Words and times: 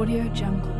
Audio 0.00 0.24
Jungle. 0.32 0.79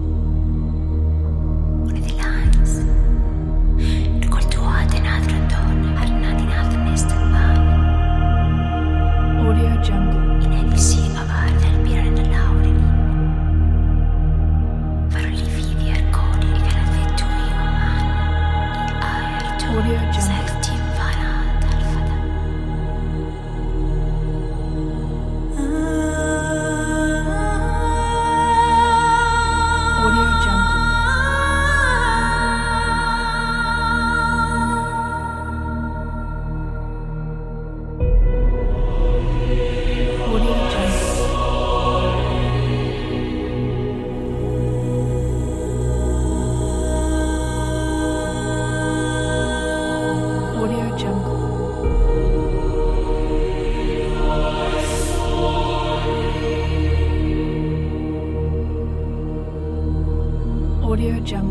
Jump. 61.23 61.50